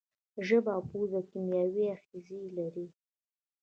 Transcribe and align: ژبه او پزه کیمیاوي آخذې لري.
ژبه 0.47 0.71
او 0.77 0.83
پزه 0.89 1.19
کیمیاوي 1.29 1.83
آخذې 1.95 2.39
لري. 2.57 2.87